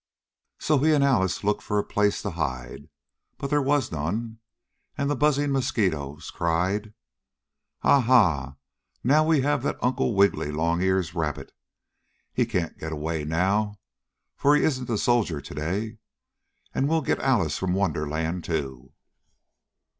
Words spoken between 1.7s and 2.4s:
a place to